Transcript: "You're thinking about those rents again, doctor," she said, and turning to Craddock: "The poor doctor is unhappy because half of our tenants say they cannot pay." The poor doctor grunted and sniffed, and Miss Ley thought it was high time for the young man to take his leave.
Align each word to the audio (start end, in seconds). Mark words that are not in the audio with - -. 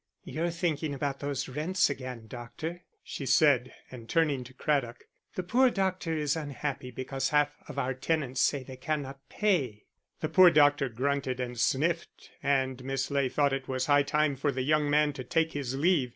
"You're 0.23 0.49
thinking 0.49 0.95
about 0.95 1.19
those 1.19 1.47
rents 1.47 1.87
again, 1.87 2.25
doctor," 2.25 2.81
she 3.03 3.27
said, 3.27 3.71
and 3.91 4.09
turning 4.09 4.43
to 4.45 4.51
Craddock: 4.55 5.07
"The 5.35 5.43
poor 5.43 5.69
doctor 5.69 6.17
is 6.17 6.35
unhappy 6.35 6.89
because 6.89 7.29
half 7.29 7.53
of 7.67 7.77
our 7.77 7.93
tenants 7.93 8.41
say 8.41 8.63
they 8.63 8.77
cannot 8.77 9.19
pay." 9.29 9.83
The 10.19 10.29
poor 10.29 10.49
doctor 10.49 10.89
grunted 10.89 11.39
and 11.39 11.55
sniffed, 11.59 12.31
and 12.41 12.83
Miss 12.83 13.11
Ley 13.11 13.29
thought 13.29 13.53
it 13.53 13.67
was 13.67 13.85
high 13.85 14.01
time 14.01 14.35
for 14.35 14.51
the 14.51 14.63
young 14.63 14.89
man 14.89 15.13
to 15.13 15.23
take 15.23 15.51
his 15.51 15.75
leave. 15.75 16.09